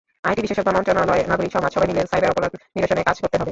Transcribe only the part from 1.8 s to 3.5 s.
মিলে সাইবার অপরাধ নিরসনে কাজ করতে হবে।